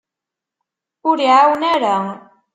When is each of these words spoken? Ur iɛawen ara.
Ur 1.09 1.17
iɛawen 1.21 1.61
ara. 1.73 1.95